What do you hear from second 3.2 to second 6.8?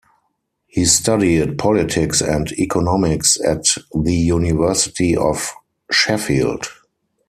at the University of Sheffield.